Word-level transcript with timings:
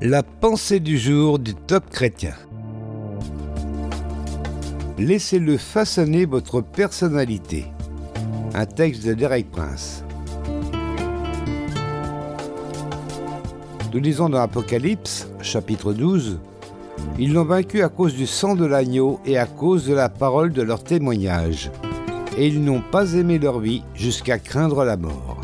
La 0.00 0.22
pensée 0.22 0.78
du 0.78 0.96
jour 0.96 1.40
du 1.40 1.56
top 1.56 1.90
chrétien. 1.90 2.34
Laissez-le 4.96 5.56
façonner 5.56 6.24
votre 6.24 6.60
personnalité. 6.60 7.66
Un 8.54 8.64
texte 8.64 9.04
de 9.04 9.14
Derek 9.14 9.50
Prince. 9.50 10.04
Nous 13.92 13.98
lisons 13.98 14.28
dans 14.28 14.38
Apocalypse, 14.38 15.28
chapitre 15.42 15.92
12, 15.92 16.38
Ils 17.18 17.32
l'ont 17.32 17.44
vaincu 17.44 17.82
à 17.82 17.88
cause 17.88 18.14
du 18.14 18.28
sang 18.28 18.54
de 18.54 18.66
l'agneau 18.66 19.18
et 19.26 19.36
à 19.36 19.46
cause 19.46 19.84
de 19.84 19.94
la 19.94 20.08
parole 20.08 20.52
de 20.52 20.62
leur 20.62 20.84
témoignage. 20.84 21.72
Et 22.36 22.46
ils 22.46 22.62
n'ont 22.62 22.84
pas 22.92 23.14
aimé 23.14 23.40
leur 23.40 23.58
vie 23.58 23.82
jusqu'à 23.96 24.38
craindre 24.38 24.84
la 24.84 24.96
mort. 24.96 25.40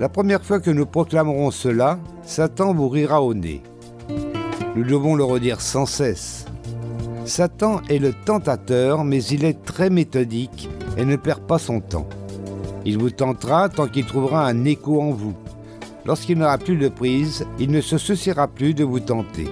La 0.00 0.08
première 0.08 0.42
fois 0.42 0.58
que 0.58 0.72
nous 0.72 0.86
proclamerons 0.86 1.52
cela, 1.52 2.00
Satan 2.24 2.74
vous 2.74 2.88
rira 2.88 3.22
au 3.22 3.32
nez. 3.32 3.62
Nous 4.74 4.82
devons 4.82 5.14
le 5.14 5.22
redire 5.22 5.60
sans 5.60 5.86
cesse. 5.86 6.46
Satan 7.24 7.80
est 7.88 8.00
le 8.00 8.12
tentateur, 8.12 9.04
mais 9.04 9.22
il 9.22 9.44
est 9.44 9.64
très 9.64 9.90
méthodique 9.90 10.68
et 10.96 11.04
ne 11.04 11.14
perd 11.14 11.42
pas 11.42 11.60
son 11.60 11.80
temps. 11.80 12.08
Il 12.84 12.98
vous 12.98 13.10
tentera 13.10 13.68
tant 13.68 13.86
qu'il 13.86 14.04
trouvera 14.04 14.44
un 14.46 14.64
écho 14.64 15.00
en 15.00 15.10
vous. 15.10 15.34
Lorsqu'il 16.04 16.38
n'aura 16.38 16.58
plus 16.58 16.76
de 16.76 16.88
prise, 16.88 17.46
il 17.60 17.70
ne 17.70 17.80
se 17.80 17.96
souciera 17.96 18.48
plus 18.48 18.74
de 18.74 18.82
vous 18.82 19.00
tenter. 19.00 19.46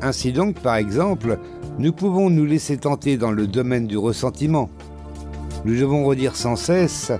Ainsi 0.00 0.32
donc, 0.32 0.58
par 0.60 0.76
exemple, 0.76 1.38
nous 1.78 1.92
pouvons 1.92 2.30
nous 2.30 2.46
laisser 2.46 2.78
tenter 2.78 3.18
dans 3.18 3.32
le 3.32 3.46
domaine 3.46 3.86
du 3.86 3.98
ressentiment. 3.98 4.70
Nous 5.66 5.78
devons 5.78 6.04
redire 6.06 6.36
sans 6.36 6.56
cesse 6.56 7.12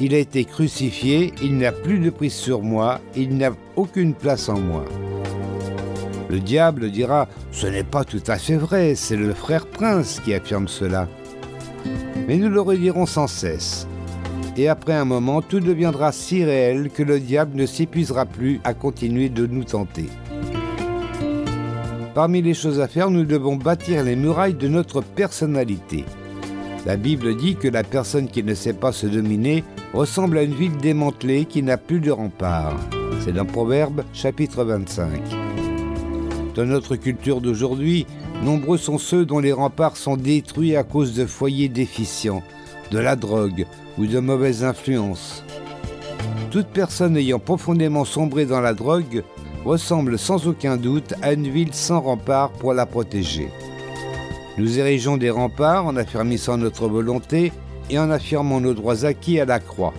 il 0.00 0.14
a 0.14 0.18
été 0.18 0.44
crucifié, 0.44 1.32
il 1.42 1.58
n'a 1.58 1.72
plus 1.72 1.98
de 1.98 2.10
prise 2.10 2.34
sur 2.34 2.62
moi, 2.62 3.00
il 3.14 3.36
n'a 3.36 3.50
aucune 3.76 4.14
place 4.14 4.48
en 4.48 4.58
moi. 4.58 4.84
Le 6.28 6.40
diable 6.40 6.90
dira, 6.90 7.28
ce 7.50 7.66
n'est 7.66 7.84
pas 7.84 8.04
tout 8.04 8.22
à 8.26 8.38
fait 8.38 8.56
vrai, 8.56 8.94
c'est 8.94 9.16
le 9.16 9.34
frère 9.34 9.66
prince 9.66 10.20
qui 10.24 10.32
affirme 10.32 10.66
cela. 10.66 11.08
Mais 12.26 12.36
nous 12.36 12.48
le 12.48 12.60
redirons 12.60 13.06
sans 13.06 13.26
cesse. 13.26 13.86
Et 14.56 14.68
après 14.68 14.94
un 14.94 15.04
moment, 15.04 15.42
tout 15.42 15.60
deviendra 15.60 16.12
si 16.12 16.44
réel 16.44 16.90
que 16.90 17.02
le 17.02 17.20
diable 17.20 17.56
ne 17.56 17.66
s'épuisera 17.66 18.26
plus 18.26 18.60
à 18.64 18.74
continuer 18.74 19.28
de 19.28 19.46
nous 19.46 19.64
tenter. 19.64 20.08
Parmi 22.14 22.42
les 22.42 22.54
choses 22.54 22.80
à 22.80 22.88
faire, 22.88 23.10
nous 23.10 23.24
devons 23.24 23.56
bâtir 23.56 24.04
les 24.04 24.16
murailles 24.16 24.54
de 24.54 24.68
notre 24.68 25.00
personnalité. 25.00 26.04
La 26.84 26.96
Bible 26.96 27.36
dit 27.36 27.54
que 27.54 27.68
la 27.68 27.84
personne 27.84 28.28
qui 28.28 28.42
ne 28.42 28.54
sait 28.54 28.72
pas 28.72 28.90
se 28.90 29.06
dominer 29.06 29.62
ressemble 29.94 30.38
à 30.38 30.42
une 30.42 30.54
ville 30.54 30.76
démantelée 30.78 31.44
qui 31.44 31.62
n'a 31.62 31.76
plus 31.76 32.00
de 32.00 32.10
rempart. 32.10 32.76
C'est 33.20 33.32
dans 33.32 33.44
Proverbe 33.44 34.02
chapitre 34.12 34.64
25. 34.64 35.22
Dans 36.56 36.64
notre 36.64 36.96
culture 36.96 37.40
d'aujourd'hui, 37.40 38.04
nombreux 38.42 38.78
sont 38.78 38.98
ceux 38.98 39.24
dont 39.24 39.38
les 39.38 39.52
remparts 39.52 39.96
sont 39.96 40.16
détruits 40.16 40.74
à 40.74 40.82
cause 40.82 41.14
de 41.14 41.24
foyers 41.24 41.68
déficients, 41.68 42.42
de 42.90 42.98
la 42.98 43.14
drogue 43.14 43.64
ou 43.96 44.06
de 44.06 44.18
mauvaises 44.18 44.64
influences. 44.64 45.44
Toute 46.50 46.66
personne 46.66 47.16
ayant 47.16 47.38
profondément 47.38 48.04
sombré 48.04 48.44
dans 48.44 48.60
la 48.60 48.74
drogue 48.74 49.22
ressemble 49.64 50.18
sans 50.18 50.48
aucun 50.48 50.76
doute 50.76 51.14
à 51.22 51.32
une 51.32 51.48
ville 51.48 51.72
sans 51.72 52.00
rempart 52.00 52.50
pour 52.50 52.74
la 52.74 52.86
protéger. 52.86 53.48
Nous 54.58 54.78
érigeons 54.78 55.16
des 55.16 55.30
remparts 55.30 55.86
en 55.86 55.96
affermissant 55.96 56.58
notre 56.58 56.86
volonté 56.86 57.52
et 57.88 57.98
en 57.98 58.10
affirmant 58.10 58.60
nos 58.60 58.74
droits 58.74 59.06
acquis 59.06 59.40
à 59.40 59.46
la 59.46 59.58
croix. 59.58 59.94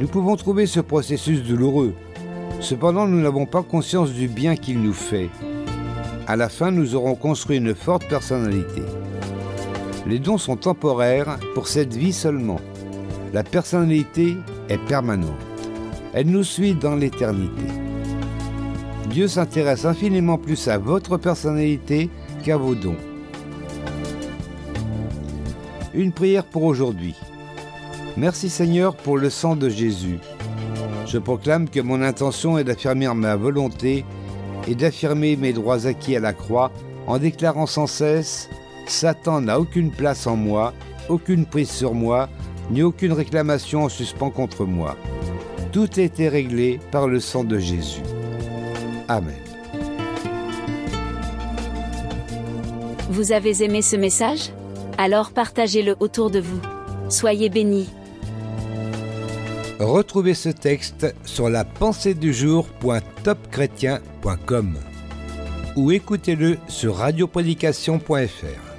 Nous 0.00 0.08
pouvons 0.08 0.34
trouver 0.34 0.66
ce 0.66 0.80
processus 0.80 1.44
douloureux. 1.44 1.94
Cependant, 2.58 3.06
nous 3.06 3.20
n'avons 3.20 3.46
pas 3.46 3.62
conscience 3.62 4.10
du 4.10 4.26
bien 4.26 4.56
qu'il 4.56 4.82
nous 4.82 4.92
fait. 4.92 5.28
À 6.26 6.34
la 6.34 6.48
fin, 6.48 6.72
nous 6.72 6.96
aurons 6.96 7.14
construit 7.14 7.58
une 7.58 7.76
forte 7.76 8.08
personnalité. 8.08 8.82
Les 10.04 10.18
dons 10.18 10.38
sont 10.38 10.56
temporaires 10.56 11.38
pour 11.54 11.68
cette 11.68 11.94
vie 11.94 12.12
seulement. 12.12 12.60
La 13.32 13.44
personnalité 13.44 14.36
est 14.68 14.84
permanente. 14.88 15.30
Elle 16.12 16.26
nous 16.26 16.44
suit 16.44 16.74
dans 16.74 16.96
l'éternité. 16.96 17.66
Dieu 19.10 19.28
s'intéresse 19.28 19.84
infiniment 19.84 20.38
plus 20.38 20.66
à 20.66 20.76
votre 20.76 21.18
personnalité 21.18 22.10
qu'à 22.42 22.56
vos 22.56 22.74
dons 22.74 22.96
une 25.94 26.12
prière 26.12 26.44
pour 26.44 26.64
aujourd'hui. 26.64 27.14
Merci 28.16 28.50
Seigneur 28.50 28.96
pour 28.96 29.16
le 29.16 29.30
sang 29.30 29.56
de 29.56 29.68
Jésus. 29.68 30.18
Je 31.06 31.18
proclame 31.18 31.68
que 31.68 31.80
mon 31.80 32.02
intention 32.02 32.58
est 32.58 32.64
d'affirmer 32.64 33.08
ma 33.14 33.36
volonté 33.36 34.04
et 34.66 34.74
d'affirmer 34.74 35.36
mes 35.36 35.52
droits 35.52 35.86
acquis 35.86 36.16
à 36.16 36.20
la 36.20 36.32
croix 36.32 36.70
en 37.06 37.18
déclarant 37.18 37.66
sans 37.66 37.86
cesse 37.86 38.48
Satan 38.86 39.42
n'a 39.42 39.58
aucune 39.58 39.90
place 39.90 40.26
en 40.26 40.36
moi, 40.36 40.74
aucune 41.08 41.46
prise 41.46 41.70
sur 41.70 41.94
moi, 41.94 42.28
ni 42.70 42.82
aucune 42.82 43.12
réclamation 43.12 43.84
en 43.84 43.88
suspens 43.88 44.30
contre 44.30 44.64
moi. 44.64 44.96
Tout 45.72 45.88
a 45.96 46.00
été 46.00 46.28
réglé 46.28 46.80
par 46.90 47.08
le 47.08 47.20
sang 47.20 47.44
de 47.44 47.58
Jésus. 47.58 48.02
Amen. 49.08 49.34
Vous 53.10 53.32
avez 53.32 53.62
aimé 53.62 53.82
ce 53.82 53.96
message? 53.96 54.50
Alors 54.98 55.32
partagez-le 55.32 55.96
autour 56.00 56.30
de 56.30 56.40
vous. 56.40 56.60
Soyez 57.08 57.48
bénis. 57.48 57.88
Retrouvez 59.78 60.34
ce 60.34 60.50
texte 60.50 61.14
sur 61.24 61.48
la 61.48 61.64
pensée 61.64 62.14
du 62.14 62.32
jour.topchrétien.com 62.32 64.78
ou 65.76 65.90
écoutez-le 65.90 66.58
sur 66.68 66.94
radioprédication.fr. 66.96 68.73